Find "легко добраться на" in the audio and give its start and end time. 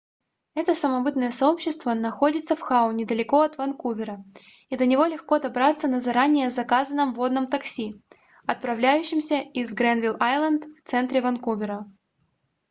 5.05-5.99